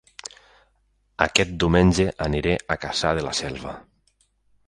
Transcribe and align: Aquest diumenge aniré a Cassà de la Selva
Aquest 1.25 1.51
diumenge 1.65 2.07
aniré 2.27 2.55
a 2.75 2.77
Cassà 2.87 3.11
de 3.19 3.25
la 3.27 3.37
Selva 3.43 3.75